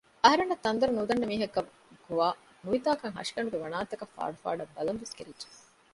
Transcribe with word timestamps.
އަހަރެންނަށް 0.23 0.63
ތަންދޮރު 0.65 0.93
ނުދަންނަ 0.97 1.25
މީހަކަށް 1.31 1.69
ގޮވާ 2.05 2.27
ނުވިތާކަށް 2.63 3.15
ހަށިގަނޑުގެ 3.17 3.57
ވަނާތަކަށް 3.63 4.13
ފާޑު 4.15 4.35
ފާޑަށް 4.43 4.73
ބަލަންވެސް 4.75 5.15
ކެރިއްޖެ 5.17 5.47